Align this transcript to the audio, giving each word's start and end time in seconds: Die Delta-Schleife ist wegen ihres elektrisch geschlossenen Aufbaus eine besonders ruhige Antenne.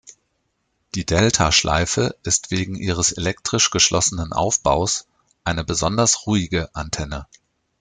Die 0.95 1.05
Delta-Schleife 1.05 2.15
ist 2.23 2.49
wegen 2.49 2.73
ihres 2.73 3.11
elektrisch 3.11 3.69
geschlossenen 3.69 4.33
Aufbaus 4.33 5.05
eine 5.43 5.63
besonders 5.63 6.25
ruhige 6.25 6.73
Antenne. 6.73 7.27